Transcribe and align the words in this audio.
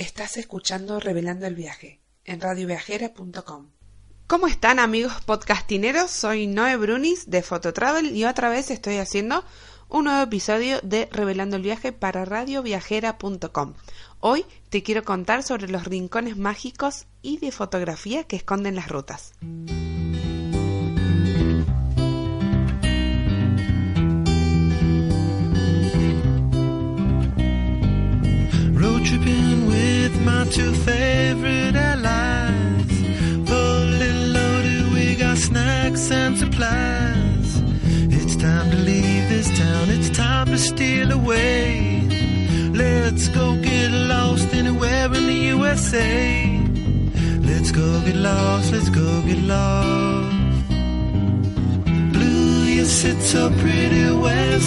Estás 0.00 0.38
escuchando 0.38 0.98
Revelando 0.98 1.46
el 1.46 1.54
Viaje 1.54 2.00
en 2.24 2.40
radioviajera.com. 2.40 3.66
¿Cómo 4.26 4.46
están 4.46 4.78
amigos 4.78 5.12
podcastineros? 5.26 6.10
Soy 6.10 6.46
Noé 6.46 6.78
Brunis 6.78 7.28
de 7.28 7.42
Fototravel 7.42 8.16
y 8.16 8.24
otra 8.24 8.48
vez 8.48 8.70
estoy 8.70 8.96
haciendo 8.96 9.44
un 9.90 10.04
nuevo 10.04 10.22
episodio 10.22 10.80
de 10.82 11.06
Revelando 11.12 11.56
el 11.56 11.62
Viaje 11.62 11.92
para 11.92 12.24
radioviajera.com. 12.24 13.74
Hoy 14.20 14.46
te 14.70 14.82
quiero 14.82 15.04
contar 15.04 15.42
sobre 15.42 15.68
los 15.68 15.84
rincones 15.84 16.38
mágicos 16.38 17.04
y 17.20 17.36
de 17.36 17.52
fotografía 17.52 18.24
que 18.24 18.36
esconden 18.36 18.76
las 18.76 18.88
rutas. 18.88 19.34
Road 28.80 29.04
tripping 29.04 29.44
with 29.44 29.49
my 30.24 30.44
two 30.44 30.72
favorite 30.72 31.76
allies. 31.76 32.92
Fully 33.48 34.12
loaded, 34.36 34.92
we 34.92 35.14
got 35.14 35.36
snacks 35.36 36.10
and 36.10 36.36
supplies. 36.38 37.62
It's 38.18 38.36
time 38.36 38.70
to 38.70 38.76
leave 38.76 39.28
this 39.28 39.48
town, 39.58 39.90
it's 39.90 40.10
time 40.10 40.46
to 40.46 40.58
steal 40.58 41.12
away. 41.12 42.06
Let's 42.72 43.28
go 43.28 43.56
get 43.62 43.90
lost 43.90 44.52
anywhere 44.54 45.06
in 45.06 45.26
the 45.26 45.40
USA. 45.54 46.58
Let's 47.40 47.70
go 47.72 48.00
get 48.06 48.16
lost, 48.16 48.72
let's 48.72 48.90
go 48.90 49.22
get 49.22 49.38
lost. 49.38 50.36
Blue, 52.14 52.64
you 52.76 52.84
sit 52.84 53.20
so 53.22 53.50
pretty 53.60 54.10
west 54.24 54.59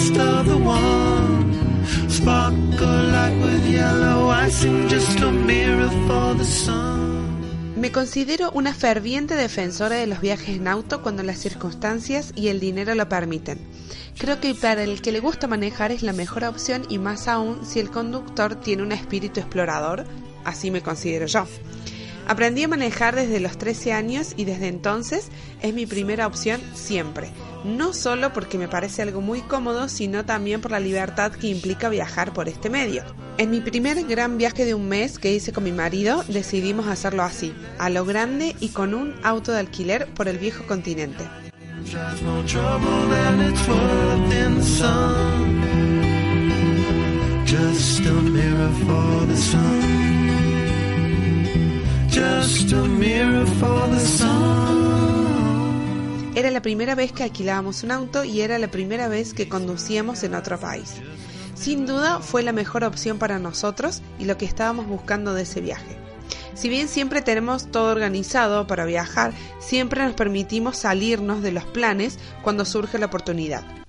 Me 7.76 7.90
considero 7.90 8.52
una 8.52 8.72
ferviente 8.72 9.34
defensora 9.34 9.96
de 9.96 10.06
los 10.06 10.20
viajes 10.20 10.50
en 10.50 10.68
auto 10.68 11.02
cuando 11.02 11.24
las 11.24 11.38
circunstancias 11.38 12.32
y 12.36 12.46
el 12.46 12.60
dinero 12.60 12.94
lo 12.94 13.08
permiten. 13.08 13.58
Creo 14.16 14.40
que 14.40 14.54
para 14.54 14.84
el 14.84 15.02
que 15.02 15.10
le 15.10 15.18
gusta 15.18 15.48
manejar 15.48 15.90
es 15.90 16.04
la 16.04 16.12
mejor 16.12 16.44
opción 16.44 16.84
y 16.88 16.98
más 16.98 17.26
aún 17.26 17.66
si 17.66 17.80
el 17.80 17.90
conductor 17.90 18.54
tiene 18.54 18.84
un 18.84 18.92
espíritu 18.92 19.40
explorador, 19.40 20.04
así 20.44 20.70
me 20.70 20.80
considero 20.80 21.26
yo. 21.26 21.44
Aprendí 22.26 22.62
a 22.62 22.68
manejar 22.68 23.14
desde 23.14 23.40
los 23.40 23.58
13 23.58 23.92
años 23.92 24.32
y 24.36 24.44
desde 24.44 24.68
entonces 24.68 25.28
es 25.60 25.74
mi 25.74 25.86
primera 25.86 26.26
opción 26.26 26.60
siempre. 26.74 27.28
No 27.64 27.92
solo 27.92 28.32
porque 28.32 28.58
me 28.58 28.68
parece 28.68 29.02
algo 29.02 29.20
muy 29.20 29.40
cómodo, 29.42 29.88
sino 29.88 30.24
también 30.24 30.60
por 30.60 30.70
la 30.70 30.80
libertad 30.80 31.32
que 31.32 31.48
implica 31.48 31.88
viajar 31.88 32.32
por 32.32 32.48
este 32.48 32.70
medio. 32.70 33.02
En 33.36 33.50
mi 33.50 33.60
primer 33.60 34.04
gran 34.04 34.38
viaje 34.38 34.64
de 34.64 34.74
un 34.74 34.88
mes 34.88 35.18
que 35.18 35.34
hice 35.34 35.52
con 35.52 35.64
mi 35.64 35.72
marido, 35.72 36.24
decidimos 36.28 36.86
hacerlo 36.86 37.22
así, 37.22 37.54
a 37.78 37.90
lo 37.90 38.04
grande 38.04 38.56
y 38.60 38.68
con 38.68 38.94
un 38.94 39.14
auto 39.22 39.52
de 39.52 39.58
alquiler 39.58 40.06
por 40.14 40.28
el 40.28 40.38
viejo 40.38 40.66
continente. 40.66 41.24
Just 47.46 48.00
a 48.00 48.12
mirror 48.12 48.70
for 48.84 49.26
the 49.26 49.36
sun. 49.36 50.13
Era 56.36 56.50
la 56.52 56.62
primera 56.62 56.94
vez 56.94 57.10
que 57.10 57.24
alquilábamos 57.24 57.82
un 57.82 57.90
auto 57.90 58.22
y 58.22 58.40
era 58.40 58.58
la 58.60 58.68
primera 58.68 59.08
vez 59.08 59.34
que 59.34 59.48
conducíamos 59.48 60.22
en 60.22 60.34
otro 60.34 60.60
país. 60.60 60.94
Sin 61.56 61.86
duda 61.86 62.20
fue 62.20 62.44
la 62.44 62.52
mejor 62.52 62.84
opción 62.84 63.18
para 63.18 63.40
nosotros 63.40 64.00
y 64.20 64.26
lo 64.26 64.38
que 64.38 64.44
estábamos 64.44 64.86
buscando 64.86 65.34
de 65.34 65.42
ese 65.42 65.60
viaje. 65.60 65.96
Si 66.54 66.68
bien 66.68 66.86
siempre 66.86 67.20
tenemos 67.20 67.72
todo 67.72 67.90
organizado 67.90 68.68
para 68.68 68.84
viajar, 68.84 69.32
siempre 69.58 70.04
nos 70.04 70.14
permitimos 70.14 70.76
salirnos 70.76 71.42
de 71.42 71.50
los 71.50 71.64
planes 71.64 72.20
cuando 72.42 72.64
surge 72.64 72.98
la 72.98 73.06
oportunidad. 73.06 73.83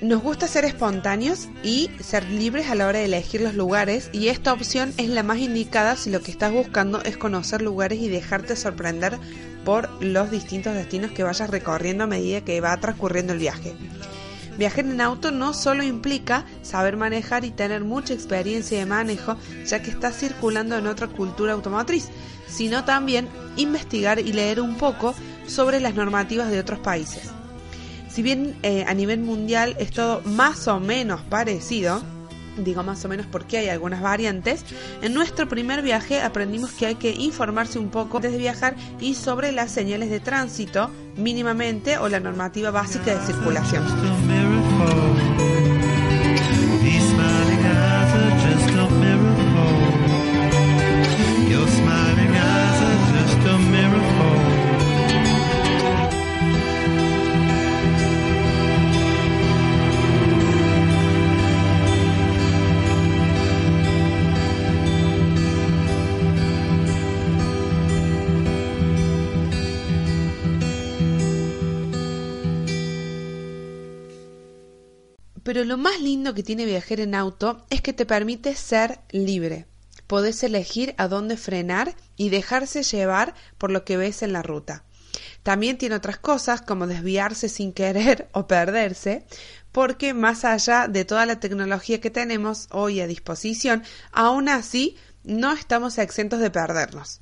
Nos 0.00 0.20
gusta 0.22 0.48
ser 0.48 0.64
espontáneos 0.64 1.48
y 1.62 1.90
ser 2.00 2.28
libres 2.28 2.68
a 2.68 2.74
la 2.74 2.86
hora 2.86 2.98
de 2.98 3.04
elegir 3.04 3.40
los 3.40 3.54
lugares 3.54 4.10
y 4.12 4.28
esta 4.28 4.52
opción 4.52 4.92
es 4.96 5.08
la 5.08 5.22
más 5.22 5.38
indicada 5.38 5.96
si 5.96 6.10
lo 6.10 6.20
que 6.20 6.30
estás 6.30 6.52
buscando 6.52 7.00
es 7.02 7.16
conocer 7.16 7.62
lugares 7.62 7.98
y 8.00 8.08
dejarte 8.08 8.56
sorprender 8.56 9.18
por 9.64 9.88
los 10.02 10.30
distintos 10.30 10.74
destinos 10.74 11.12
que 11.12 11.22
vayas 11.22 11.48
recorriendo 11.48 12.04
a 12.04 12.08
medida 12.08 12.40
que 12.40 12.60
va 12.60 12.76
transcurriendo 12.78 13.32
el 13.32 13.38
viaje. 13.38 13.74
Viajar 14.58 14.84
en 14.84 15.00
auto 15.00 15.30
no 15.30 15.54
solo 15.54 15.82
implica 15.82 16.44
saber 16.62 16.96
manejar 16.96 17.44
y 17.44 17.50
tener 17.50 17.84
mucha 17.84 18.12
experiencia 18.12 18.78
de 18.78 18.86
manejo, 18.86 19.36
ya 19.64 19.82
que 19.82 19.90
estás 19.90 20.16
circulando 20.18 20.76
en 20.76 20.88
otra 20.88 21.06
cultura 21.06 21.54
automotriz, 21.54 22.08
sino 22.48 22.84
también 22.84 23.28
investigar 23.56 24.18
y 24.18 24.32
leer 24.32 24.60
un 24.60 24.76
poco 24.76 25.14
sobre 25.46 25.80
las 25.80 25.94
normativas 25.94 26.50
de 26.50 26.60
otros 26.60 26.78
países. 26.78 27.30
Si 28.08 28.22
bien 28.22 28.56
eh, 28.62 28.84
a 28.86 28.94
nivel 28.94 29.20
mundial 29.20 29.74
es 29.78 29.90
todo 29.90 30.20
más 30.24 30.68
o 30.68 30.80
menos 30.80 31.22
parecido, 31.22 32.02
digo 32.58 32.82
más 32.82 33.04
o 33.04 33.08
menos 33.08 33.26
porque 33.26 33.58
hay 33.58 33.68
algunas 33.68 34.02
variantes, 34.02 34.64
en 35.00 35.14
nuestro 35.14 35.48
primer 35.48 35.82
viaje 35.82 36.20
aprendimos 36.20 36.72
que 36.72 36.86
hay 36.86 36.94
que 36.96 37.12
informarse 37.12 37.78
un 37.78 37.88
poco 37.88 38.18
antes 38.18 38.32
de 38.32 38.38
viajar 38.38 38.76
y 39.00 39.14
sobre 39.14 39.52
las 39.52 39.70
señales 39.70 40.10
de 40.10 40.20
tránsito 40.20 40.90
mínimamente 41.16 41.98
o 41.98 42.08
la 42.08 42.20
normativa 42.20 42.70
básica 42.70 43.14
de 43.14 43.26
circulación. 43.26 44.31
Pero 75.42 75.64
lo 75.64 75.76
más 75.76 76.00
lindo 76.00 76.34
que 76.34 76.42
tiene 76.42 76.64
viajar 76.64 77.00
en 77.00 77.14
auto 77.14 77.66
es 77.70 77.80
que 77.82 77.92
te 77.92 78.06
permite 78.06 78.54
ser 78.54 79.00
libre. 79.10 79.66
Podés 80.06 80.42
elegir 80.44 80.94
a 80.98 81.08
dónde 81.08 81.36
frenar 81.36 81.94
y 82.16 82.28
dejarse 82.28 82.82
llevar 82.82 83.34
por 83.58 83.70
lo 83.70 83.84
que 83.84 83.96
ves 83.96 84.22
en 84.22 84.32
la 84.32 84.42
ruta. 84.42 84.84
También 85.42 85.78
tiene 85.78 85.96
otras 85.96 86.18
cosas 86.18 86.62
como 86.62 86.86
desviarse 86.86 87.48
sin 87.48 87.72
querer 87.72 88.28
o 88.32 88.46
perderse, 88.46 89.26
porque 89.72 90.14
más 90.14 90.44
allá 90.44 90.86
de 90.86 91.04
toda 91.04 91.26
la 91.26 91.40
tecnología 91.40 92.00
que 92.00 92.10
tenemos 92.10 92.68
hoy 92.70 93.00
a 93.00 93.06
disposición, 93.06 93.82
aún 94.12 94.48
así 94.48 94.96
no 95.24 95.52
estamos 95.52 95.98
exentos 95.98 96.40
de 96.40 96.50
perdernos. 96.50 97.20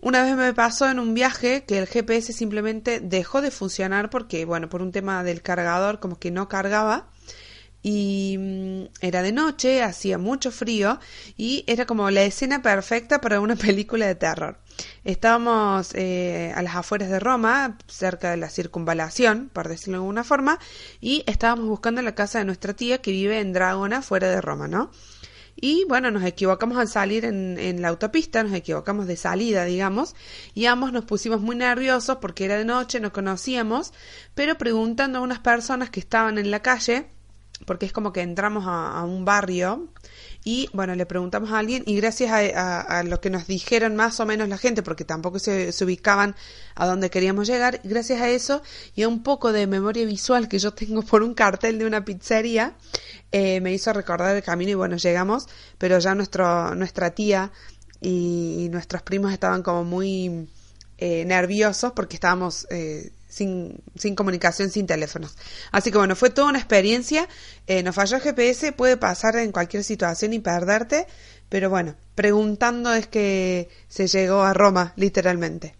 Una 0.00 0.22
vez 0.22 0.36
me 0.36 0.52
pasó 0.52 0.90
en 0.90 0.98
un 0.98 1.14
viaje 1.14 1.64
que 1.64 1.78
el 1.78 1.86
GPS 1.86 2.32
simplemente 2.34 3.00
dejó 3.00 3.40
de 3.40 3.50
funcionar 3.50 4.10
porque, 4.10 4.44
bueno, 4.44 4.68
por 4.68 4.82
un 4.82 4.92
tema 4.92 5.24
del 5.24 5.40
cargador 5.40 6.00
como 6.00 6.18
que 6.18 6.30
no 6.30 6.48
cargaba 6.48 7.08
y 7.88 8.36
mm, 8.36 8.84
era 9.00 9.22
de 9.22 9.30
noche, 9.30 9.80
hacía 9.84 10.18
mucho 10.18 10.50
frío 10.50 10.98
y 11.36 11.62
era 11.68 11.86
como 11.86 12.10
la 12.10 12.24
escena 12.24 12.60
perfecta 12.60 13.20
para 13.20 13.38
una 13.38 13.54
película 13.66 14.08
de 14.08 14.16
terror. 14.16 14.58
Estábamos 15.04 15.94
eh, 15.94 16.52
a 16.56 16.62
las 16.62 16.74
afueras 16.74 17.10
de 17.10 17.20
Roma, 17.20 17.78
cerca 17.86 18.32
de 18.32 18.38
la 18.38 18.50
circunvalación, 18.50 19.50
por 19.52 19.68
decirlo 19.68 19.98
de 19.98 20.02
alguna 20.02 20.24
forma, 20.24 20.58
y 21.00 21.22
estábamos 21.28 21.68
buscando 21.68 22.02
la 22.02 22.16
casa 22.16 22.40
de 22.40 22.44
nuestra 22.44 22.74
tía 22.74 23.00
que 23.00 23.12
vive 23.12 23.38
en 23.38 23.52
Dragona, 23.52 24.02
fuera 24.02 24.28
de 24.28 24.40
Roma, 24.40 24.66
¿no? 24.66 24.90
Y 25.54 25.84
bueno, 25.84 26.10
nos 26.10 26.24
equivocamos 26.24 26.78
al 26.78 26.88
salir 26.88 27.24
en, 27.24 27.56
en 27.56 27.80
la 27.82 27.88
autopista, 27.88 28.42
nos 28.42 28.52
equivocamos 28.52 29.06
de 29.06 29.16
salida, 29.16 29.64
digamos, 29.64 30.16
y 30.54 30.66
ambos 30.66 30.92
nos 30.92 31.04
pusimos 31.04 31.40
muy 31.40 31.54
nerviosos 31.54 32.16
porque 32.16 32.46
era 32.46 32.58
de 32.58 32.64
noche, 32.64 32.98
no 32.98 33.12
conocíamos, 33.12 33.92
pero 34.34 34.58
preguntando 34.58 35.20
a 35.20 35.22
unas 35.22 35.38
personas 35.38 35.88
que 35.88 36.00
estaban 36.00 36.36
en 36.36 36.50
la 36.50 36.60
calle, 36.62 37.15
porque 37.64 37.86
es 37.86 37.92
como 37.92 38.12
que 38.12 38.20
entramos 38.20 38.64
a, 38.66 39.02
un 39.04 39.24
barrio 39.24 39.88
y 40.44 40.68
bueno, 40.74 40.94
le 40.94 41.06
preguntamos 41.06 41.50
a 41.50 41.58
alguien 41.58 41.82
y 41.86 41.96
gracias 41.96 42.30
a, 42.30 42.80
a- 42.80 43.02
lo 43.02 43.20
que 43.20 43.30
nos 43.30 43.46
dijeron 43.46 43.96
más 43.96 44.20
o 44.20 44.26
menos 44.26 44.48
la 44.48 44.58
gente, 44.58 44.82
porque 44.82 45.04
tampoco 45.04 45.38
se, 45.38 45.72
ubicaban 45.82 46.36
a 46.74 46.86
dónde 46.86 47.08
queríamos 47.10 47.46
llegar, 47.46 47.80
gracias 47.82 48.20
a 48.20 48.28
eso 48.28 48.62
y 48.94 49.02
a 49.02 49.08
un 49.08 49.22
poco 49.22 49.52
de 49.52 49.66
memoria 49.66 50.04
visual 50.04 50.48
que 50.48 50.58
yo 50.58 50.72
tengo 50.74 51.02
por 51.02 51.22
un 51.22 51.34
cartel 51.34 51.78
de 51.78 51.86
una 51.86 52.04
pizzería, 52.04 52.74
eh, 53.32 53.60
me 53.60 53.72
hizo 53.72 53.92
recordar 53.92 54.36
el 54.36 54.42
camino 54.42 54.72
y 54.72 54.74
bueno, 54.74 54.96
llegamos, 54.96 55.46
pero 55.78 55.98
ya 55.98 56.14
nuestro, 56.14 56.74
nuestra 56.74 57.10
tía 57.12 57.52
y, 58.00 58.64
y 58.64 58.68
nuestros 58.68 59.02
primos 59.02 59.32
estaban 59.32 59.62
como 59.62 59.82
muy 59.84 60.48
eh, 60.98 61.24
nerviosos 61.24 61.92
porque 61.92 62.16
estábamos 62.16 62.66
eh, 62.70 63.12
sin, 63.36 63.82
sin 63.96 64.14
comunicación, 64.14 64.70
sin 64.70 64.86
teléfonos. 64.86 65.36
Así 65.70 65.90
que 65.90 65.98
bueno, 65.98 66.16
fue 66.16 66.30
toda 66.30 66.48
una 66.48 66.58
experiencia. 66.58 67.28
Eh, 67.66 67.82
nos 67.82 67.94
falló 67.94 68.16
el 68.16 68.22
GPS, 68.22 68.72
puede 68.72 68.96
pasar 68.96 69.36
en 69.36 69.52
cualquier 69.52 69.84
situación 69.84 70.32
y 70.32 70.38
perderte, 70.38 71.06
pero 71.50 71.68
bueno, 71.68 71.96
preguntando 72.14 72.94
es 72.94 73.06
que 73.06 73.68
se 73.88 74.06
llegó 74.06 74.42
a 74.42 74.54
Roma, 74.54 74.94
literalmente. 74.96 75.74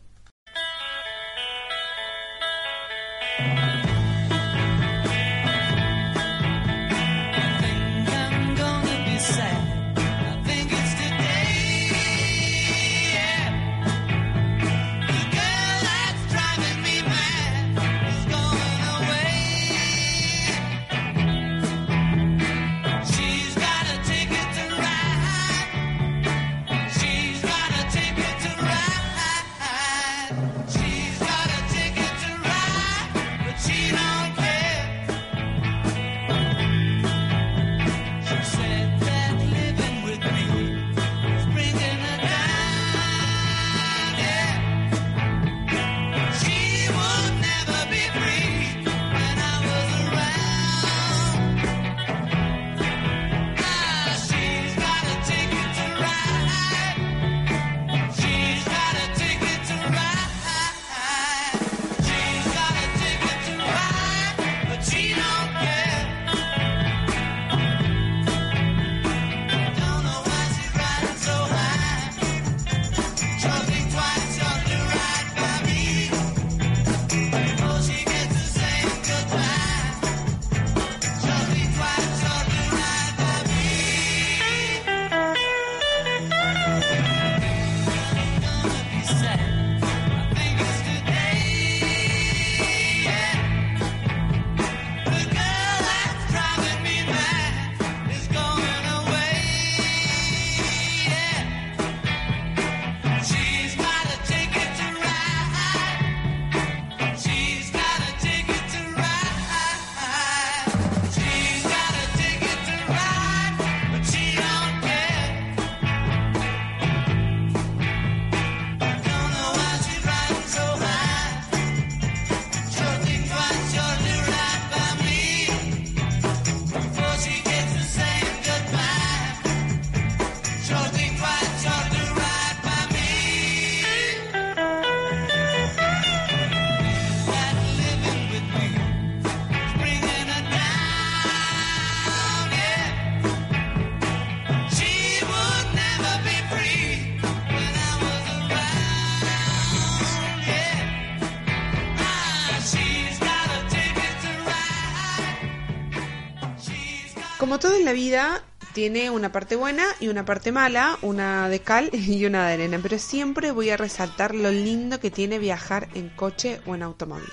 Vida, 157.97 158.45
tiene 158.75 159.09
una 159.09 159.33
parte 159.33 159.57
buena 159.57 159.87
y 160.01 160.09
una 160.09 160.27
parte 160.27 160.53
mala, 160.53 160.99
una 161.01 161.49
de 161.49 161.61
cal 161.61 161.89
y 161.95 162.27
una 162.27 162.47
de 162.47 162.53
arena, 162.53 162.79
pero 162.83 162.99
siempre 162.99 163.53
voy 163.53 163.71
a 163.71 163.79
resaltar 163.79 164.35
lo 164.35 164.51
lindo 164.51 165.01
que 165.01 165.11
tiene 165.11 165.39
viajar 165.39 165.89
en 165.95 166.11
coche 166.11 166.61
o 166.67 166.75
en 166.75 166.83
automóvil. 166.83 167.33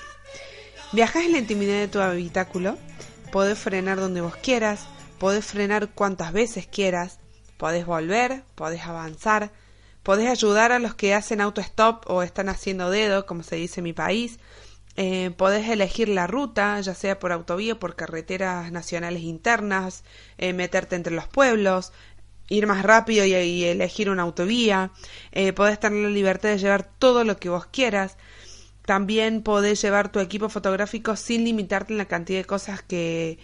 Viajas 0.92 1.24
en 1.24 1.32
la 1.32 1.38
intimidad 1.38 1.78
de 1.78 1.88
tu 1.88 2.00
habitáculo, 2.00 2.78
podés 3.30 3.58
frenar 3.58 4.00
donde 4.00 4.22
vos 4.22 4.36
quieras, 4.36 4.86
podés 5.18 5.44
frenar 5.44 5.90
cuantas 5.90 6.32
veces 6.32 6.66
quieras, 6.66 7.18
podés 7.58 7.84
volver, 7.84 8.42
podés 8.54 8.84
avanzar, 8.84 9.52
podés 10.02 10.30
ayudar 10.30 10.72
a 10.72 10.78
los 10.78 10.94
que 10.94 11.12
hacen 11.12 11.42
auto-stop 11.42 12.08
o 12.08 12.22
están 12.22 12.48
haciendo 12.48 12.88
dedo, 12.88 13.26
como 13.26 13.42
se 13.42 13.56
dice 13.56 13.80
en 13.80 13.84
mi 13.84 13.92
país, 13.92 14.38
eh, 14.96 15.32
podés 15.36 15.68
elegir 15.68 16.08
la 16.08 16.26
ruta, 16.26 16.80
ya 16.80 16.94
sea 16.94 17.18
por 17.18 17.32
autovía, 17.32 17.78
por 17.78 17.96
carreteras 17.96 18.70
nacionales 18.70 19.22
internas, 19.22 20.04
eh, 20.38 20.52
meterte 20.52 20.96
entre 20.96 21.14
los 21.14 21.26
pueblos, 21.26 21.92
ir 22.48 22.66
más 22.66 22.82
rápido 22.84 23.24
y, 23.24 23.64
elegir 23.64 24.10
una 24.10 24.22
autovía, 24.22 24.92
eh, 25.32 25.52
podés 25.52 25.80
tener 25.80 26.02
la 26.04 26.10
libertad 26.10 26.50
de 26.50 26.58
llevar 26.58 26.84
todo 26.98 27.24
lo 27.24 27.38
que 27.38 27.48
vos 27.48 27.66
quieras, 27.66 28.16
también 28.84 29.42
podés 29.42 29.80
llevar 29.82 30.12
tu 30.12 30.20
equipo 30.20 30.48
fotográfico 30.48 31.16
sin 31.16 31.44
limitarte 31.44 31.94
en 31.94 31.98
la 31.98 32.04
cantidad 32.04 32.40
de 32.40 32.44
cosas 32.44 32.82
que, 32.82 33.38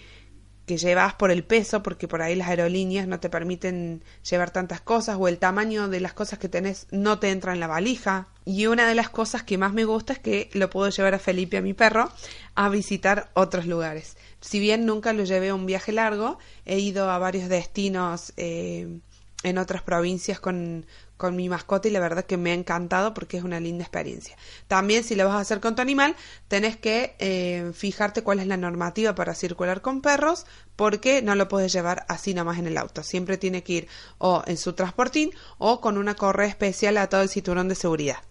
que 0.70 0.76
llevas 0.76 1.14
por 1.14 1.32
el 1.32 1.42
peso, 1.42 1.82
porque 1.82 2.06
por 2.06 2.22
ahí 2.22 2.36
las 2.36 2.46
aerolíneas 2.46 3.08
no 3.08 3.18
te 3.18 3.28
permiten 3.28 4.04
llevar 4.22 4.52
tantas 4.52 4.80
cosas 4.80 5.16
o 5.18 5.26
el 5.26 5.38
tamaño 5.38 5.88
de 5.88 5.98
las 5.98 6.12
cosas 6.12 6.38
que 6.38 6.48
tenés 6.48 6.86
no 6.92 7.18
te 7.18 7.30
entra 7.30 7.52
en 7.52 7.58
la 7.58 7.66
valija. 7.66 8.28
Y 8.44 8.66
una 8.66 8.86
de 8.86 8.94
las 8.94 9.10
cosas 9.10 9.42
que 9.42 9.58
más 9.58 9.72
me 9.72 9.82
gusta 9.82 10.12
es 10.12 10.20
que 10.20 10.48
lo 10.52 10.70
puedo 10.70 10.88
llevar 10.88 11.14
a 11.14 11.18
Felipe, 11.18 11.56
a 11.56 11.60
mi 11.60 11.74
perro, 11.74 12.12
a 12.54 12.68
visitar 12.68 13.30
otros 13.34 13.66
lugares. 13.66 14.16
Si 14.40 14.60
bien 14.60 14.86
nunca 14.86 15.12
lo 15.12 15.24
llevé 15.24 15.48
a 15.48 15.56
un 15.56 15.66
viaje 15.66 15.90
largo, 15.90 16.38
he 16.66 16.78
ido 16.78 17.10
a 17.10 17.18
varios 17.18 17.48
destinos 17.48 18.32
eh, 18.36 19.00
en 19.42 19.58
otras 19.58 19.82
provincias 19.82 20.38
con, 20.38 20.86
con 21.20 21.36
mi 21.36 21.50
mascota 21.50 21.86
y 21.86 21.90
la 21.90 22.00
verdad 22.00 22.24
que 22.24 22.38
me 22.38 22.50
ha 22.50 22.54
encantado 22.54 23.12
porque 23.12 23.36
es 23.36 23.44
una 23.44 23.60
linda 23.60 23.84
experiencia. 23.84 24.36
También 24.68 25.04
si 25.04 25.14
lo 25.14 25.26
vas 25.26 25.34
a 25.36 25.40
hacer 25.40 25.60
con 25.60 25.76
tu 25.76 25.82
animal, 25.82 26.16
tenés 26.48 26.78
que 26.78 27.14
eh, 27.18 27.72
fijarte 27.74 28.22
cuál 28.22 28.40
es 28.40 28.46
la 28.46 28.56
normativa 28.56 29.14
para 29.14 29.34
circular 29.34 29.82
con 29.82 30.00
perros 30.00 30.46
porque 30.76 31.20
no 31.20 31.34
lo 31.34 31.46
puedes 31.46 31.74
llevar 31.74 32.06
así 32.08 32.32
nomás 32.32 32.58
en 32.58 32.66
el 32.66 32.78
auto. 32.78 33.02
Siempre 33.02 33.36
tiene 33.36 33.62
que 33.62 33.72
ir 33.74 33.88
o 34.16 34.42
en 34.46 34.56
su 34.56 34.72
transportín 34.72 35.30
o 35.58 35.82
con 35.82 35.98
una 35.98 36.14
correa 36.14 36.48
especial 36.48 36.96
a 36.96 37.10
todo 37.10 37.20
el 37.20 37.28
cinturón 37.28 37.68
de 37.68 37.74
seguridad. 37.74 38.29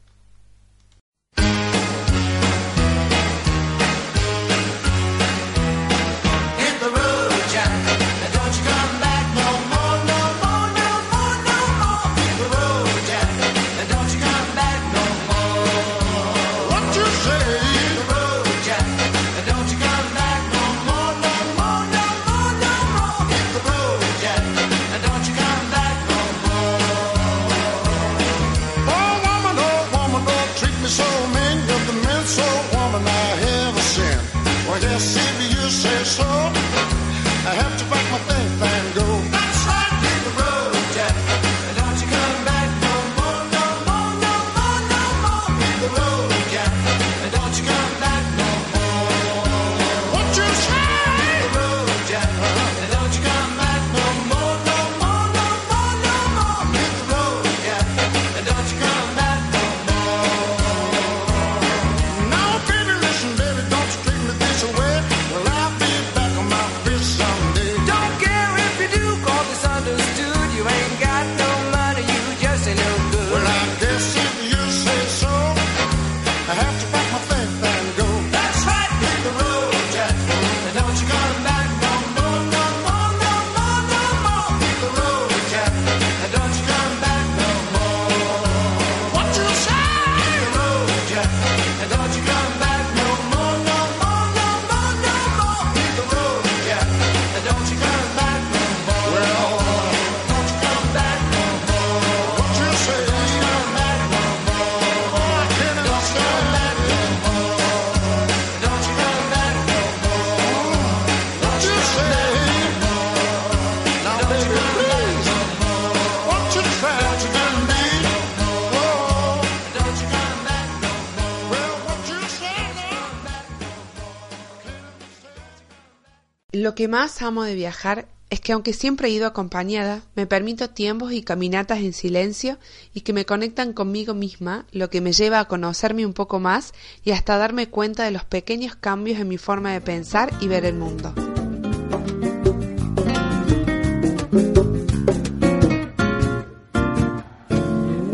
Que 126.80 126.88
más 126.88 127.22
amo 127.22 127.44
de 127.44 127.56
viajar 127.56 128.08
es 128.30 128.40
que 128.40 128.54
aunque 128.54 128.72
siempre 128.72 129.10
he 129.10 129.12
ido 129.12 129.28
acompañada, 129.28 130.02
me 130.16 130.26
permito 130.26 130.70
tiempos 130.70 131.12
y 131.12 131.24
caminatas 131.24 131.80
en 131.80 131.92
silencio 131.92 132.58
y 132.94 133.02
que 133.02 133.12
me 133.12 133.26
conectan 133.26 133.74
conmigo 133.74 134.14
misma, 134.14 134.66
lo 134.72 134.90
que 134.90 135.02
me 135.02 135.12
lleva 135.12 135.42
a 135.42 135.46
conocerme 135.50 136.06
un 136.06 136.14
poco 136.14 136.40
más 136.40 136.74
y 137.04 137.12
hasta 137.12 137.38
darme 137.38 137.68
cuenta 137.68 138.06
de 138.06 138.12
los 138.12 138.24
pequeños 138.24 138.78
cambios 138.78 139.20
en 139.20 139.28
mi 139.28 139.38
forma 139.38 139.74
de 139.74 139.82
pensar 139.82 140.32
y 140.40 140.48
ver 140.48 140.64
el 140.64 140.76
mundo. 140.76 141.14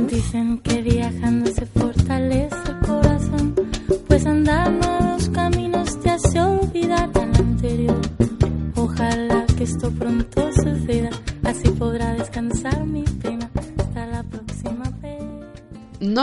Dicen 0.10 0.58
que 0.58 0.82
viajando 0.82 1.52
se 1.52 1.68
fortalece 1.68 1.85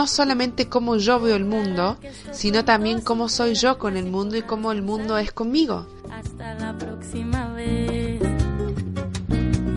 Solamente 0.07 0.69
cómo 0.69 0.97
yo 0.97 1.19
veo 1.19 1.35
el 1.35 1.45
mundo, 1.45 1.97
sino 2.31 2.65
también 2.65 3.01
cómo 3.01 3.29
soy 3.29 3.55
yo 3.55 3.77
con 3.77 3.97
el 3.97 4.05
mundo 4.05 4.37
y 4.37 4.41
cómo 4.41 4.71
el 4.71 4.81
mundo 4.81 5.17
es 5.17 5.31
conmigo. 5.31 5.87
Hasta 6.11 6.53
la 6.55 6.77
próxima 6.77 7.51
vez. 7.53 8.21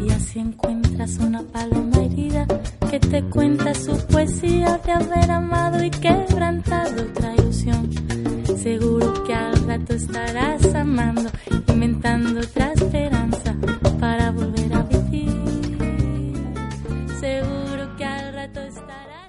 Y 0.04 0.11
así 0.11 0.38
encuentras 0.38 1.16
una 1.18 1.42
paloma 1.42 1.99
herida 2.04 2.47
que 2.90 3.00
te 3.00 3.23
cuenta 3.25 3.75
su 3.75 3.97
poesía 4.06 4.80
de 4.85 4.92
haber 4.92 5.30
amado 5.30 5.83
y 5.83 5.90
quebrantado 5.90 7.02
otra 7.02 7.35
ilusión. 7.35 7.90
Seguro 8.62 9.25
que 9.25 9.35
al 9.35 9.66
rato 9.66 9.95
estarás 9.95 10.75
amando, 10.75 11.30
inventando 11.68 12.40
otra 12.40 12.73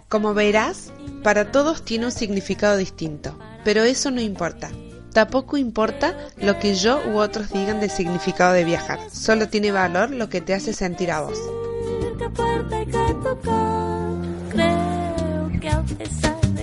Como 0.10 0.34
verás, 0.34 0.94
para 1.22 1.52
todos 1.52 1.84
tiene 1.84 2.06
un 2.06 2.14
significado 2.14 2.78
distinto, 2.78 3.38
pero 3.66 3.84
eso 3.84 4.10
no 4.10 4.22
importa. 4.22 4.70
Tampoco 5.12 5.58
importa 5.58 6.16
lo 6.38 6.58
que 6.60 6.76
yo 6.76 7.02
u 7.10 7.18
otros 7.18 7.52
digan 7.52 7.82
del 7.82 7.90
significado 7.90 8.54
de 8.54 8.64
viajar, 8.64 9.00
solo 9.12 9.50
tiene 9.50 9.74
valor 9.74 10.12
lo 10.12 10.30
que 10.30 10.40
te 10.40 10.54
hace 10.54 10.72
sentir 10.72 11.12
a 11.12 11.22
vos. 11.22 11.38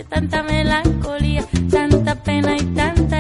tanta 0.08 0.42
melancolía, 0.44 1.44
tanta 1.70 2.14
pena 2.14 2.56
y 2.56 2.64
tanta 2.74 3.13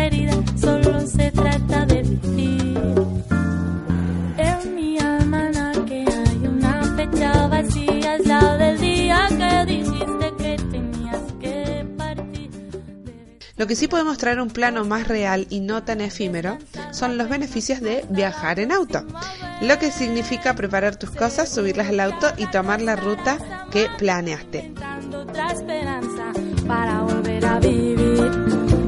Lo 13.64 13.68
que 13.68 13.76
sí 13.76 13.88
podemos 13.88 14.18
traer 14.18 14.42
un 14.42 14.50
plano 14.50 14.84
más 14.84 15.08
real 15.08 15.46
y 15.48 15.60
no 15.60 15.82
tan 15.84 16.02
efímero 16.02 16.58
son 16.92 17.16
los 17.16 17.30
beneficios 17.30 17.80
de 17.80 18.04
viajar 18.10 18.60
en 18.60 18.72
auto. 18.72 19.06
Lo 19.62 19.78
que 19.78 19.90
significa 19.90 20.54
preparar 20.54 20.96
tus 20.96 21.10
cosas, 21.10 21.48
subirlas 21.48 21.88
al 21.88 22.00
auto 22.00 22.26
y 22.36 22.44
tomar 22.48 22.82
la 22.82 22.94
ruta 22.94 23.38
que 23.70 23.88
planeaste. 23.96 24.74
Para 26.68 27.00
volver 27.00 27.46
a 27.46 27.58
vivir. 27.58 28.30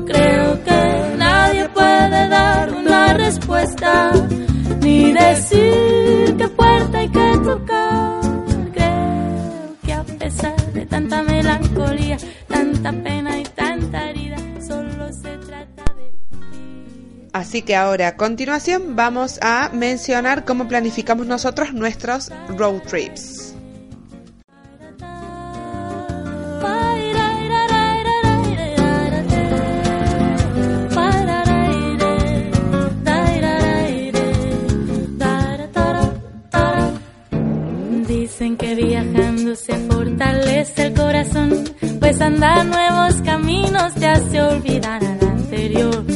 Creo 0.08 0.62
que 0.62 1.14
nadie 1.16 1.68
puede 1.70 2.28
dar 2.28 2.74
una 2.74 3.14
respuesta 3.14 4.12
ni 4.82 5.10
decir 5.10 6.36
qué 6.36 6.48
puerta 6.48 6.98
hay 6.98 7.08
que 7.08 7.38
tocar. 7.42 8.20
Creo 8.74 9.76
que 9.82 9.92
a 9.94 10.04
pesar 10.04 10.72
de 10.74 10.84
tanta 10.84 11.22
melancolía, 11.22 12.18
tanta 12.46 12.92
pena 12.92 13.25
Así 17.36 17.60
que 17.60 17.76
ahora 17.76 18.08
a 18.08 18.16
continuación 18.16 18.96
vamos 18.96 19.38
a 19.42 19.68
mencionar 19.74 20.46
cómo 20.46 20.68
planificamos 20.68 21.26
nosotros 21.26 21.74
nuestros 21.74 22.30
road 22.48 22.80
trips. 22.88 23.54
Dicen 38.08 38.56
que 38.56 38.74
viajando 38.74 39.54
se 39.56 39.74
fortalece 39.90 40.86
el 40.86 40.94
corazón, 40.94 41.64
pues 42.00 42.18
andar 42.22 42.64
nuevos 42.64 43.14
caminos 43.26 43.94
te 43.94 44.06
hace 44.06 44.40
olvidar 44.40 45.04
al 45.04 45.28
anterior. 45.28 46.15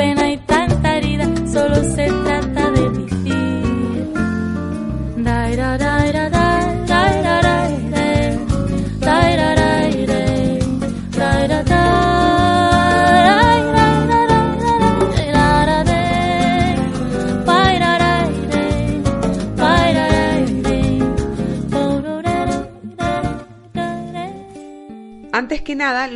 Pena 0.00 0.30
y 0.30 0.39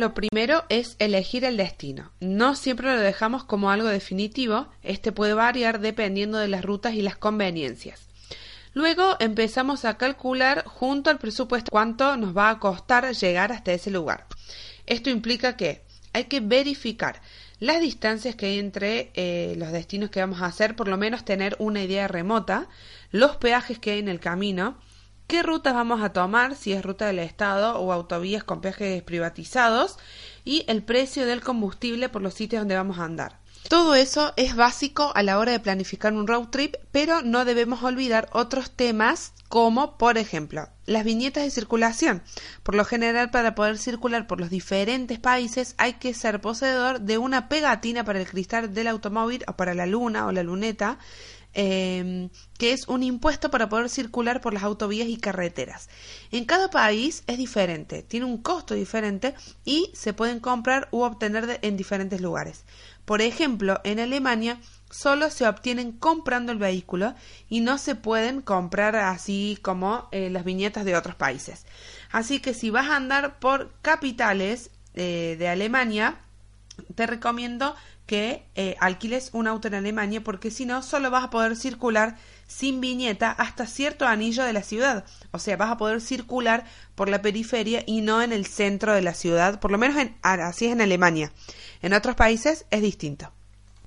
lo 0.05 0.13
primero 0.13 0.65
es 0.69 0.97
elegir 0.99 1.45
el 1.45 1.57
destino. 1.57 2.11
No 2.19 2.53
siempre 2.53 2.93
lo 2.93 2.99
dejamos 2.99 3.43
como 3.43 3.71
algo 3.71 3.87
definitivo, 3.87 4.67
este 4.83 5.11
puede 5.11 5.33
variar 5.33 5.79
dependiendo 5.79 6.37
de 6.37 6.47
las 6.47 6.63
rutas 6.63 6.93
y 6.93 7.01
las 7.01 7.17
conveniencias. 7.17 8.05
Luego 8.75 9.15
empezamos 9.19 9.83
a 9.83 9.97
calcular 9.97 10.63
junto 10.67 11.09
al 11.09 11.17
presupuesto 11.17 11.71
cuánto 11.71 12.17
nos 12.17 12.37
va 12.37 12.51
a 12.51 12.59
costar 12.59 13.11
llegar 13.15 13.51
hasta 13.51 13.73
ese 13.73 13.89
lugar. 13.89 14.27
Esto 14.85 15.09
implica 15.09 15.57
que 15.57 15.81
hay 16.13 16.25
que 16.25 16.39
verificar 16.39 17.19
las 17.59 17.81
distancias 17.81 18.35
que 18.35 18.45
hay 18.45 18.59
entre 18.59 19.09
eh, 19.15 19.55
los 19.57 19.71
destinos 19.71 20.11
que 20.11 20.19
vamos 20.19 20.43
a 20.43 20.45
hacer, 20.45 20.75
por 20.75 20.87
lo 20.87 20.97
menos 20.97 21.25
tener 21.25 21.55
una 21.57 21.81
idea 21.81 22.07
remota, 22.07 22.67
los 23.09 23.37
peajes 23.37 23.79
que 23.79 23.89
hay 23.89 23.99
en 23.99 24.09
el 24.09 24.19
camino, 24.19 24.77
qué 25.27 25.43
rutas 25.43 25.73
vamos 25.73 26.01
a 26.01 26.13
tomar, 26.13 26.55
si 26.55 26.73
es 26.73 26.83
ruta 26.83 27.07
del 27.07 27.19
Estado 27.19 27.79
o 27.79 27.91
autovías 27.91 28.43
con 28.43 28.61
peajes 28.61 29.03
privatizados, 29.03 29.97
y 30.43 30.63
el 30.67 30.83
precio 30.83 31.25
del 31.25 31.41
combustible 31.41 32.09
por 32.09 32.21
los 32.21 32.33
sitios 32.33 32.61
donde 32.61 32.75
vamos 32.75 32.99
a 32.99 33.05
andar. 33.05 33.39
Todo 33.67 33.95
eso 33.95 34.31
es 34.37 34.55
básico 34.55 35.11
a 35.15 35.23
la 35.23 35.39
hora 35.39 35.51
de 35.51 35.59
planificar 35.59 36.13
un 36.13 36.27
road 36.27 36.49
trip, 36.49 36.75
pero 36.91 37.23
no 37.23 37.45
debemos 37.45 37.81
olvidar 37.81 38.29
otros 38.31 38.69
temas 38.69 39.33
como, 39.49 39.97
por 39.97 40.19
ejemplo, 40.19 40.69
las 40.85 41.03
viñetas 41.03 41.43
de 41.43 41.49
circulación. 41.49 42.21
Por 42.61 42.75
lo 42.75 42.85
general, 42.85 43.31
para 43.31 43.55
poder 43.55 43.79
circular 43.79 44.27
por 44.27 44.39
los 44.39 44.51
diferentes 44.51 45.17
países 45.17 45.73
hay 45.79 45.93
que 45.93 46.13
ser 46.13 46.41
poseedor 46.41 47.01
de 47.01 47.17
una 47.17 47.49
pegatina 47.49 48.03
para 48.03 48.19
el 48.19 48.27
cristal 48.27 48.71
del 48.71 48.87
automóvil 48.87 49.43
o 49.47 49.53
para 49.53 49.73
la 49.73 49.87
luna 49.87 50.27
o 50.27 50.31
la 50.31 50.43
luneta, 50.43 50.99
eh, 51.55 52.29
que 52.57 52.73
es 52.73 52.87
un 52.87 53.01
impuesto 53.01 53.49
para 53.49 53.69
poder 53.69 53.89
circular 53.89 54.41
por 54.41 54.53
las 54.53 54.63
autovías 54.63 55.07
y 55.07 55.17
carreteras. 55.17 55.89
En 56.31 56.45
cada 56.45 56.69
país 56.69 57.23
es 57.27 57.37
diferente, 57.37 58.03
tiene 58.03 58.25
un 58.25 58.37
costo 58.37 58.73
diferente 58.73 59.33
y 59.63 59.89
se 59.93 60.13
pueden 60.13 60.39
comprar 60.39 60.87
u 60.91 61.01
obtener 61.01 61.59
en 61.61 61.77
diferentes 61.77 62.21
lugares. 62.21 62.65
Por 63.05 63.21
ejemplo, 63.21 63.79
en 63.83 63.99
Alemania 63.99 64.59
solo 64.89 65.29
se 65.29 65.47
obtienen 65.47 65.91
comprando 65.93 66.51
el 66.51 66.57
vehículo 66.57 67.15
y 67.49 67.61
no 67.61 67.77
se 67.77 67.95
pueden 67.95 68.41
comprar 68.41 68.95
así 68.95 69.57
como 69.61 70.09
eh, 70.11 70.29
las 70.29 70.43
viñetas 70.43 70.85
de 70.85 70.95
otros 70.95 71.15
países. 71.15 71.65
Así 72.11 72.39
que 72.39 72.53
si 72.53 72.69
vas 72.69 72.89
a 72.89 72.95
andar 72.95 73.39
por 73.39 73.73
capitales 73.81 74.71
eh, 74.93 75.35
de 75.37 75.47
Alemania, 75.47 76.19
te 76.95 77.07
recomiendo 77.07 77.75
que 78.05 78.45
eh, 78.55 78.75
alquiles 78.79 79.29
un 79.33 79.47
auto 79.47 79.67
en 79.67 79.73
Alemania 79.73 80.23
porque 80.23 80.51
si 80.51 80.65
no 80.65 80.83
solo 80.83 81.09
vas 81.09 81.23
a 81.23 81.29
poder 81.29 81.55
circular 81.55 82.17
sin 82.47 82.79
viñeta 82.81 83.31
hasta 83.31 83.65
cierto 83.65 84.05
anillo 84.05 84.43
de 84.43 84.53
la 84.53 84.63
ciudad. 84.63 85.05
O 85.31 85.39
sea, 85.39 85.57
vas 85.57 85.71
a 85.71 85.77
poder 85.77 86.01
circular 86.01 86.65
por 86.93 87.09
la 87.09 87.21
periferia 87.21 87.83
y 87.85 88.01
no 88.01 88.21
en 88.21 88.31
el 88.31 88.45
centro 88.45 88.93
de 88.93 89.01
la 89.01 89.13
ciudad, 89.13 89.59
por 89.59 89.71
lo 89.71 89.77
menos 89.77 89.97
en, 89.97 90.15
así 90.21 90.67
es 90.67 90.73
en 90.73 90.81
Alemania. 90.81 91.31
En 91.81 91.93
otros 91.93 92.15
países 92.15 92.65
es 92.69 92.81
distinto. 92.81 93.31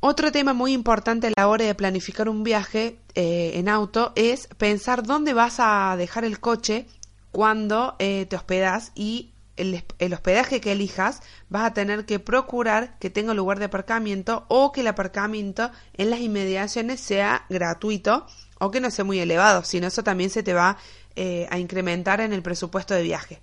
Otro 0.00 0.30
tema 0.30 0.52
muy 0.52 0.72
importante 0.72 1.26
a 1.26 1.32
la 1.36 1.48
hora 1.48 1.64
de 1.64 1.74
planificar 1.74 2.28
un 2.28 2.44
viaje 2.44 2.98
eh, 3.14 3.52
en 3.54 3.68
auto 3.68 4.12
es 4.14 4.46
pensar 4.46 5.02
dónde 5.02 5.32
vas 5.32 5.56
a 5.58 5.96
dejar 5.96 6.24
el 6.24 6.38
coche 6.38 6.86
cuando 7.32 7.96
eh, 7.98 8.26
te 8.28 8.36
hospedas 8.36 8.92
y 8.94 9.32
el, 9.58 10.12
hospedaje 10.12 10.60
que 10.60 10.72
elijas 10.72 11.20
vas 11.48 11.64
a 11.64 11.74
tener 11.74 12.06
que 12.06 12.18
procurar 12.18 12.98
que 12.98 13.10
tenga 13.10 13.34
lugar 13.34 13.58
de 13.58 13.66
aparcamiento 13.66 14.46
o 14.48 14.72
que 14.72 14.80
el 14.80 14.86
aparcamiento 14.86 15.70
en 15.94 16.10
las 16.10 16.20
inmediaciones 16.20 17.00
sea 17.00 17.44
gratuito 17.48 18.26
o 18.58 18.70
que 18.70 18.80
no 18.80 18.90
sea 18.90 19.04
muy 19.04 19.18
elevado, 19.20 19.64
sino 19.64 19.86
eso 19.86 20.02
también 20.02 20.30
se 20.30 20.42
te 20.42 20.54
va 20.54 20.78
eh, 21.16 21.46
a 21.50 21.58
incrementar 21.58 22.20
en 22.20 22.32
el 22.32 22.42
presupuesto 22.42 22.94
de 22.94 23.02
viaje. 23.02 23.42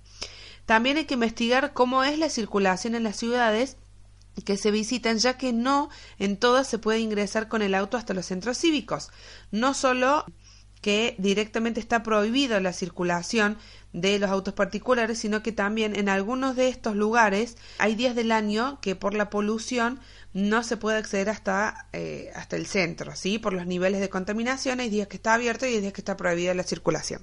También 0.64 0.96
hay 0.96 1.04
que 1.04 1.14
investigar 1.14 1.72
cómo 1.72 2.02
es 2.02 2.18
la 2.18 2.28
circulación 2.28 2.94
en 2.94 3.04
las 3.04 3.16
ciudades 3.16 3.76
que 4.44 4.56
se 4.56 4.70
visitan, 4.70 5.18
ya 5.18 5.38
que 5.38 5.52
no 5.52 5.88
en 6.18 6.36
todas 6.36 6.66
se 6.66 6.78
puede 6.78 6.98
ingresar 6.98 7.48
con 7.48 7.62
el 7.62 7.74
auto 7.74 7.96
hasta 7.96 8.14
los 8.14 8.26
centros 8.26 8.58
cívicos. 8.58 9.10
No 9.50 9.74
solo 9.74 10.24
que 10.80 11.16
directamente 11.18 11.80
está 11.80 12.02
prohibido 12.02 12.60
la 12.60 12.72
circulación 12.72 13.58
de 13.96 14.18
los 14.18 14.30
autos 14.30 14.52
particulares, 14.52 15.18
sino 15.18 15.42
que 15.42 15.52
también 15.52 15.96
en 15.96 16.10
algunos 16.10 16.54
de 16.54 16.68
estos 16.68 16.94
lugares 16.94 17.56
hay 17.78 17.94
días 17.94 18.14
del 18.14 18.30
año 18.30 18.78
que 18.82 18.94
por 18.94 19.14
la 19.14 19.30
polución 19.30 20.00
no 20.34 20.62
se 20.62 20.76
puede 20.76 20.98
acceder 20.98 21.30
hasta, 21.30 21.88
eh, 21.94 22.30
hasta 22.34 22.56
el 22.56 22.66
centro, 22.66 23.16
¿sí? 23.16 23.38
Por 23.38 23.54
los 23.54 23.66
niveles 23.66 24.02
de 24.02 24.10
contaminación 24.10 24.80
hay 24.80 24.90
días 24.90 25.08
que 25.08 25.16
está 25.16 25.32
abierto 25.32 25.64
y 25.66 25.74
hay 25.74 25.80
días 25.80 25.94
que 25.94 26.02
está 26.02 26.14
prohibida 26.14 26.52
la 26.52 26.62
circulación. 26.62 27.22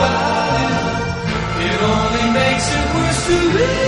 It, 0.00 1.80
only 1.82 2.26
makes 2.38 2.66
it 2.72 2.94
worse 2.94 3.26
to 3.26 3.36
live 3.58 3.87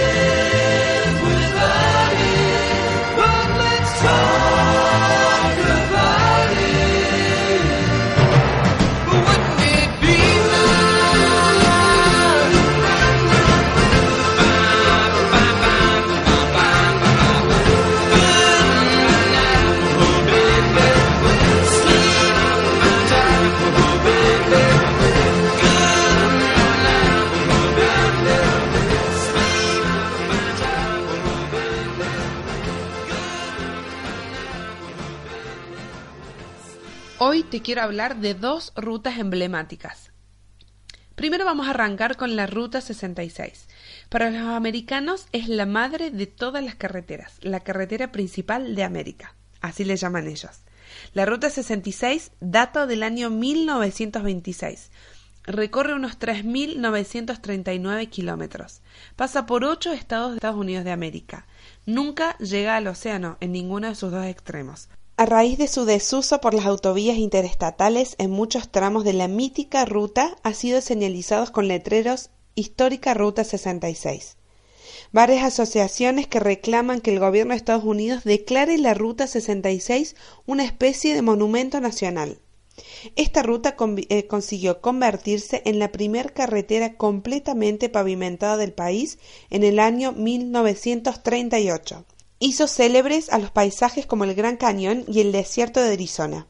te 37.51 37.61
quiero 37.63 37.83
hablar 37.83 38.21
de 38.21 38.35
dos 38.35 38.73
rutas 38.77 39.19
emblemáticas. 39.19 40.13
Primero 41.17 41.45
vamos 41.45 41.67
a 41.67 41.71
arrancar 41.71 42.17
con 42.17 42.37
la 42.37 42.47
Ruta 42.47 42.81
66. 42.81 43.67
Para 44.09 44.31
los 44.31 44.43
americanos 44.43 45.27
es 45.33 45.49
la 45.49 45.67
madre 45.67 46.13
de 46.13 46.27
todas 46.27 46.63
las 46.63 46.77
carreteras, 46.77 47.39
la 47.41 47.59
carretera 47.59 48.13
principal 48.13 48.77
de 48.77 48.85
América. 48.85 49.35
Así 49.61 49.85
le 49.85 49.97
llaman 49.97 50.29
ellos. 50.29 50.61
La 51.13 51.27
Ruta 51.27 51.51
66 51.51 52.31
data 52.39 52.87
del 52.87 53.03
año 53.03 53.31
1926. 53.31 54.93
Recorre 55.43 55.95
unos 55.95 56.21
3.939 56.21 58.09
kilómetros. 58.11 58.81
Pasa 59.17 59.47
por 59.47 59.65
ocho 59.65 59.93
estados 59.93 60.31
de 60.31 60.37
Estados 60.37 60.57
Unidos 60.57 60.85
de 60.85 60.93
América. 60.93 61.49
Nunca 61.85 62.39
llega 62.39 62.77
al 62.77 62.87
océano 62.87 63.39
en 63.41 63.51
ninguno 63.51 63.89
de 63.89 63.97
sus 63.97 64.13
dos 64.13 64.25
extremos. 64.25 64.89
A 65.21 65.27
raíz 65.27 65.59
de 65.59 65.69
su 65.69 65.85
desuso 65.85 66.41
por 66.41 66.55
las 66.55 66.65
autovías 66.65 67.19
interestatales 67.19 68.15
en 68.17 68.31
muchos 68.31 68.71
tramos 68.71 69.05
de 69.05 69.13
la 69.13 69.29
mítica 69.29 69.85
ruta 69.85 70.35
ha 70.43 70.55
sido 70.55 70.81
señalizados 70.81 71.51
con 71.51 71.69
letreros 71.69 72.31
Histórica 72.55 73.13
Ruta 73.13 73.45
66. 73.45 74.39
Varias 75.13 75.45
asociaciones 75.45 76.27
que 76.27 76.41
reclaman 76.41 77.03
que 77.03 77.13
el 77.13 77.21
gobierno 77.21 77.53
de 77.53 77.59
Estados 77.59 77.85
Unidos 77.85 78.25
declare 78.25 78.79
la 78.79 78.95
Ruta 78.95 79.27
66 79.27 80.17
una 80.47 80.65
especie 80.65 81.15
de 81.15 81.21
monumento 81.21 81.83
nacional. 81.83 82.39
Esta 83.15 83.43
ruta 83.43 83.77
eh, 84.09 84.27
consiguió 84.27 84.81
convertirse 84.81 85.61
en 85.67 85.79
la 85.79 85.93
primer 85.93 86.33
carretera 86.33 86.95
completamente 86.95 87.91
pavimentada 87.91 88.57
del 88.57 88.73
país 88.73 89.19
en 89.51 89.65
el 89.65 89.81
año 89.81 90.13
1938. 90.13 92.07
Hizo 92.43 92.67
célebres 92.69 93.29
a 93.29 93.39
los 93.39 93.51
paisajes 93.51 94.07
como 94.07 94.25
el 94.25 94.35
Gran 94.35 94.57
Cañón 94.57 95.05
y 95.07 95.21
el 95.21 95.31
desierto 95.31 95.83
de 95.83 95.93
Arizona. 95.93 96.47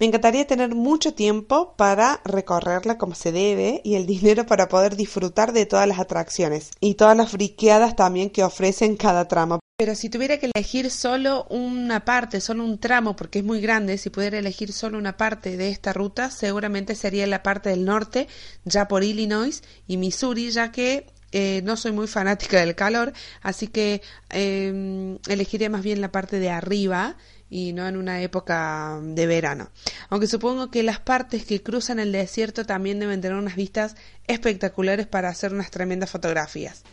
Me 0.00 0.06
encantaría 0.06 0.44
tener 0.44 0.74
mucho 0.74 1.14
tiempo 1.14 1.76
para 1.76 2.20
recorrerla 2.24 2.98
como 2.98 3.14
se 3.14 3.30
debe 3.30 3.80
y 3.84 3.94
el 3.94 4.06
dinero 4.06 4.44
para 4.44 4.68
poder 4.68 4.96
disfrutar 4.96 5.52
de 5.52 5.66
todas 5.66 5.86
las 5.86 6.00
atracciones 6.00 6.72
y 6.80 6.94
todas 6.94 7.16
las 7.16 7.30
friqueadas 7.30 7.94
también 7.94 8.30
que 8.30 8.42
ofrecen 8.42 8.96
cada 8.96 9.28
tramo. 9.28 9.60
Pero 9.78 9.94
si 9.94 10.10
tuviera 10.10 10.38
que 10.38 10.50
elegir 10.52 10.90
solo 10.90 11.46
una 11.48 12.04
parte, 12.04 12.40
solo 12.40 12.64
un 12.64 12.80
tramo, 12.80 13.14
porque 13.14 13.38
es 13.38 13.44
muy 13.44 13.60
grande, 13.60 13.98
si 13.98 14.10
pudiera 14.10 14.36
elegir 14.36 14.72
solo 14.72 14.98
una 14.98 15.16
parte 15.16 15.56
de 15.56 15.68
esta 15.68 15.92
ruta, 15.92 16.32
seguramente 16.32 16.96
sería 16.96 17.28
la 17.28 17.44
parte 17.44 17.70
del 17.70 17.84
norte, 17.84 18.26
ya 18.64 18.88
por 18.88 19.04
Illinois 19.04 19.62
y 19.86 19.96
Missouri, 19.96 20.50
ya 20.50 20.72
que 20.72 21.06
eh, 21.32 21.60
no 21.64 21.76
soy 21.76 21.92
muy 21.92 22.06
fanática 22.06 22.60
del 22.60 22.74
calor, 22.74 23.12
así 23.42 23.68
que 23.68 24.02
eh, 24.30 25.18
elegiría 25.28 25.70
más 25.70 25.82
bien 25.82 26.00
la 26.00 26.12
parte 26.12 26.38
de 26.38 26.50
arriba 26.50 27.16
y 27.50 27.72
no 27.72 27.86
en 27.86 27.96
una 27.96 28.22
época 28.22 28.98
de 29.02 29.26
verano. 29.26 29.70
Aunque 30.08 30.28
supongo 30.28 30.70
que 30.70 30.82
las 30.82 31.00
partes 31.00 31.44
que 31.44 31.62
cruzan 31.62 31.98
el 31.98 32.12
desierto 32.12 32.64
también 32.64 33.00
deben 33.00 33.20
tener 33.20 33.36
unas 33.36 33.56
vistas 33.56 33.96
espectaculares 34.26 35.06
para 35.06 35.28
hacer 35.28 35.52
unas 35.52 35.70
tremendas 35.70 36.10
fotografías. 36.10 36.84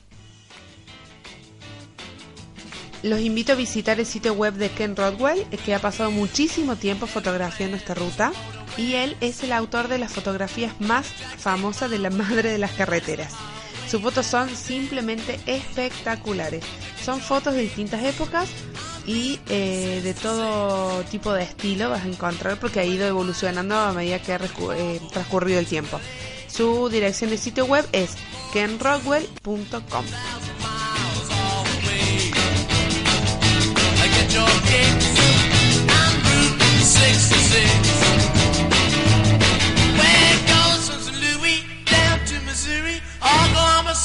Los 3.04 3.22
invito 3.22 3.54
a 3.54 3.56
visitar 3.56 4.00
el 4.00 4.08
sitio 4.08 4.34
web 4.34 4.56
de 4.56 4.70
Ken 4.70 4.96
Rodwell, 4.96 5.46
que 5.66 5.76
ha 5.76 5.80
pasado 5.80 6.10
muchísimo 6.10 6.76
tiempo 6.78 7.06
fotografiando 7.06 7.78
esta 7.78 7.94
ruta, 7.94 8.32
y 8.76 8.96
él 8.96 9.16
es 9.22 9.44
el 9.44 9.54
autor 9.54 9.88
de 9.88 10.00
las 10.00 10.12
fotografías 10.12 10.82
más 10.82 11.08
famosas 11.38 11.92
de 11.92 12.00
la 12.00 12.10
madre 12.10 12.52
de 12.52 12.58
las 12.58 12.72
carreteras. 12.72 13.34
Sus 13.90 14.02
fotos 14.02 14.26
son 14.26 14.54
simplemente 14.56 15.40
espectaculares. 15.46 16.64
Son 17.04 17.22
fotos 17.22 17.54
de 17.54 17.62
distintas 17.62 18.04
épocas 18.04 18.50
y 19.06 19.40
eh, 19.50 20.02
de 20.04 20.14
todo 20.14 21.04
tipo 21.06 21.32
de 21.34 21.44
estilo 21.44 21.90
vas 21.90 22.04
a 22.04 22.08
encontrar 22.08 22.60
porque 22.60 22.82
ha 22.82 22.86
ido 22.86 23.08
evolucionando 23.08 23.76
a 23.76 23.94
medida 23.94 24.20
que 24.20 24.34
ha 24.34 24.40
eh, 24.76 25.00
transcurrido 25.12 25.60
el 25.60 25.68
tiempo. 25.68 26.00
Su 26.48 26.90
dirección 26.90 27.30
de 27.30 27.38
sitio 27.38 27.66
web 27.66 27.88
es 27.94 28.18
66. 36.88 38.27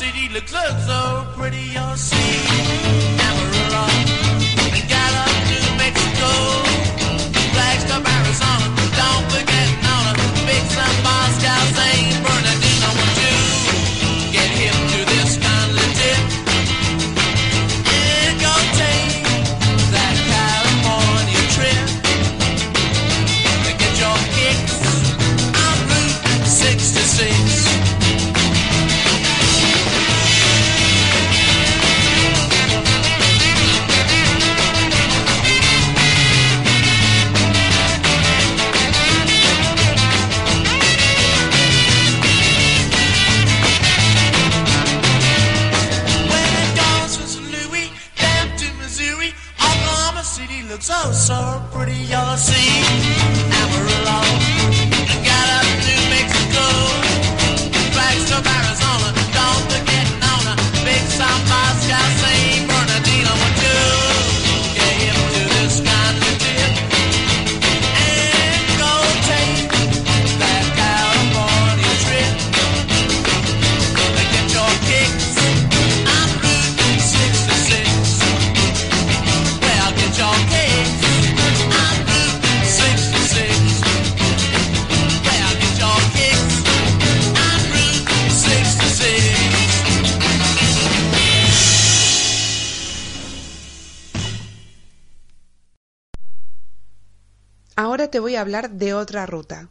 City 0.02 0.28
looks, 0.30 0.52
looks 0.52 0.84
so 0.84 1.24
pretty, 1.36 1.58
you'll 1.58 1.96
see. 1.96 3.11
Ahora 97.74 98.08
te 98.08 98.20
voy 98.20 98.36
a 98.36 98.42
hablar 98.42 98.72
de 98.72 98.92
otra 98.92 99.24
ruta. 99.24 99.70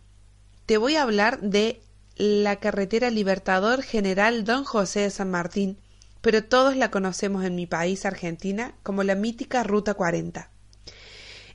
Te 0.66 0.78
voy 0.78 0.96
a 0.96 1.04
hablar 1.04 1.40
de 1.40 1.84
la 2.16 2.56
carretera 2.56 3.12
Libertador 3.12 3.84
General 3.84 4.44
Don 4.44 4.64
José 4.64 5.02
de 5.02 5.10
San 5.12 5.30
Martín, 5.30 5.78
pero 6.22 6.44
todos 6.44 6.76
la 6.76 6.90
conocemos 6.90 7.46
en 7.46 7.56
mi 7.56 7.68
país, 7.68 8.06
Argentina, 8.06 8.74
como 8.82 9.04
la 9.04 9.14
mítica 9.14 9.64
Ruta 9.64 9.94
40. 9.94 10.50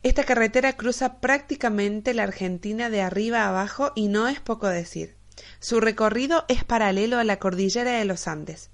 Esta 0.05 0.23
carretera 0.23 0.75
cruza 0.75 1.21
prácticamente 1.21 2.15
la 2.15 2.23
Argentina 2.23 2.91
de 2.91 3.03
arriba 3.03 3.43
a 3.43 3.49
abajo 3.49 3.91
y 3.97 4.07
no 4.07 4.29
es 4.29 4.39
poco 4.39 4.69
decir. 4.69 5.17
Su 5.59 5.81
recorrido 5.81 6.45
es 6.47 6.63
paralelo 6.63 7.19
a 7.19 7.25
la 7.25 7.39
cordillera 7.39 7.99
de 7.99 8.05
los 8.05 8.29
Andes. 8.29 8.71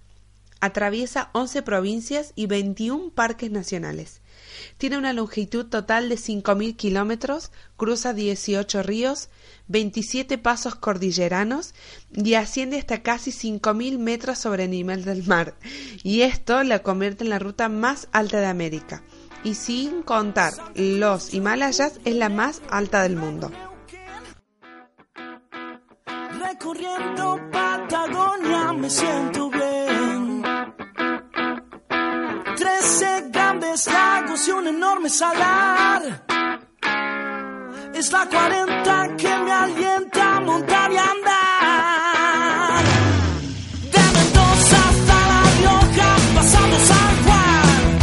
Atraviesa 0.61 1.31
11 1.33 1.63
provincias 1.63 2.33
y 2.37 2.47
21 2.47 3.11
parques 3.15 3.51
nacionales. 3.51 4.22
Tiene 4.79 4.99
una 4.99 5.13
longitud 5.13 5.67
total 5.67 6.09
de 6.09 6.17
5.000 6.17 6.77
kilómetros, 6.77 7.51
cruza 7.77 8.13
18 8.13 8.83
ríos, 8.83 9.29
27 9.69 10.39
pasos 10.39 10.75
cordilleranos 10.75 11.75
y 12.13 12.35
asciende 12.35 12.79
hasta 12.79 13.03
casi 13.03 13.31
5.000 13.31 13.99
metros 13.99 14.39
sobre 14.39 14.65
el 14.65 14.71
nivel 14.71 15.05
del 15.05 15.27
mar. 15.27 15.55
Y 16.03 16.23
esto 16.23 16.63
la 16.63 16.81
convierte 16.83 17.25
en 17.25 17.31
la 17.31 17.39
ruta 17.39 17.69
más 17.69 18.09
alta 18.13 18.41
de 18.41 18.47
América. 18.47 19.03
Y 19.45 19.55
sin 19.55 20.03
contar 20.03 20.53
los 20.75 21.35
Himalayas, 21.35 22.01
es 22.05 22.15
la 22.15 22.29
más 22.29 22.63
alta 22.71 23.03
del 23.03 23.17
mundo. 23.17 23.51
Salar. 35.13 36.03
Es 37.95 38.11
la 38.11 38.27
40 38.27 39.17
que 39.17 39.29
me 39.29 39.53
alienta 39.53 40.37
a 40.37 40.41
montar 40.41 40.91
y 40.91 40.97
andar. 40.97 42.85
De 43.93 44.01
Mendoza 44.19 44.79
hasta 44.89 45.17
La 45.33 45.43
Rioja, 45.59 46.17
pasando 46.35 46.77
San 46.79 47.25
Juan. 47.25 47.99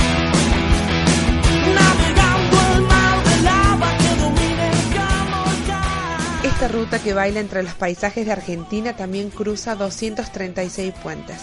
Navegando 1.76 2.58
el 2.76 2.82
mar 2.84 3.24
de 3.24 3.42
lava 3.42 3.98
que 3.98 4.12
domina 4.22 4.64
el 4.68 4.82
Camorcán. 4.94 6.46
Esta 6.46 6.68
ruta 6.68 7.00
que 7.00 7.14
baila 7.14 7.40
entre 7.40 7.64
los 7.64 7.74
paisajes 7.74 8.26
de 8.28 8.32
Argentina 8.32 8.96
también 8.96 9.32
cruza 9.32 9.76
236 9.76 10.94
puentes. 11.02 11.42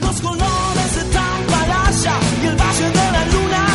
Los 0.00 0.20
colores 0.20 0.94
de 0.96 1.04
Tambalaya 1.12 2.18
y 2.42 2.46
el 2.46 2.56
Valle 2.56 2.90
de 2.90 3.12
la 3.12 3.24
Luna. 3.32 3.66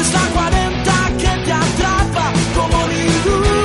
Es 0.00 0.12
la 0.12 0.20
40 0.34 0.92
que 1.18 1.44
te 1.44 1.52
atrapa 1.52 2.32
como 2.54 2.86
ninguna. 2.86 3.63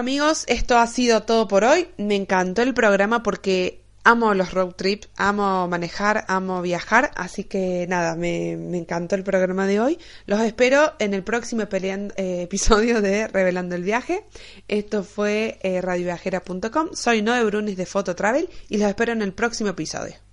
Amigos, 0.00 0.44
esto 0.48 0.78
ha 0.78 0.86
sido 0.86 1.24
todo 1.24 1.46
por 1.46 1.62
hoy. 1.62 1.88
Me 1.98 2.16
encantó 2.16 2.62
el 2.62 2.72
programa 2.72 3.22
porque 3.22 3.82
amo 4.02 4.32
los 4.32 4.52
road 4.52 4.72
trips, 4.72 5.10
amo 5.16 5.68
manejar, 5.68 6.24
amo 6.26 6.62
viajar, 6.62 7.10
así 7.16 7.44
que 7.44 7.86
nada, 7.86 8.16
me, 8.16 8.52
encantó 8.52 9.14
el 9.14 9.22
programa 9.22 9.66
de 9.66 9.78
hoy. 9.78 9.98
Los 10.24 10.40
espero 10.40 10.94
en 10.98 11.12
el 11.12 11.22
próximo 11.22 11.64
eh, 11.70 12.08
episodio 12.42 13.02
de 13.02 13.28
Revelando 13.28 13.76
el 13.76 13.84
Viaje. 13.84 14.24
Esto 14.68 15.04
fue 15.04 15.58
eh, 15.62 15.82
radioviajera.com. 15.82 16.94
Soy 16.94 17.20
Noe 17.20 17.44
Brunis 17.44 17.76
de 17.76 17.84
Foto 17.84 18.16
Travel 18.16 18.48
y 18.70 18.78
los 18.78 18.88
espero 18.88 19.12
en 19.12 19.20
el 19.20 19.34
próximo 19.34 19.68
episodio. 19.68 20.29